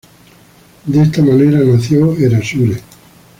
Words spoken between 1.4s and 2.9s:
nació Erasure.